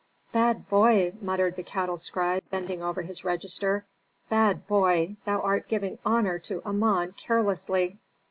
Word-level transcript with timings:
"Bad 0.31 0.67
boy!" 0.67 1.13
muttered 1.21 1.57
the 1.57 1.61
cattle 1.61 1.97
scribe, 1.99 2.41
bending 2.49 2.81
over 2.81 3.03
his 3.03 3.23
register. 3.23 3.85
"Bad 4.29 4.65
boy! 4.65 5.17
thou 5.25 5.39
art 5.41 5.67
giving 5.67 5.99
honor 6.03 6.39
to 6.39 6.63
Amon 6.65 7.11
carelessly." 7.11 7.99